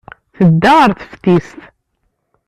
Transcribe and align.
Tedda 0.37 0.71
ɣer 0.79 0.89
teftist. 0.99 1.59